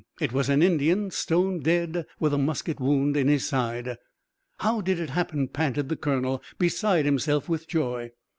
[0.19, 3.97] It was an Indian, stone dead, with a musket wound in his side.
[4.57, 8.09] "How did it happen?" panted the colonel, beside himself with joy.